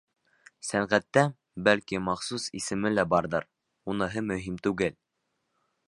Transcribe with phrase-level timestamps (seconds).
[0.67, 1.23] Сәнғәттә,
[1.67, 3.47] бәлки, махсус исеме лә барҙыр—
[3.95, 4.99] уныһы мөһим түгел.